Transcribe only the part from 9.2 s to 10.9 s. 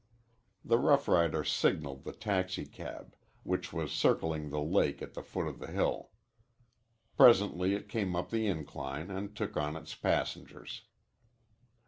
took on its passengers.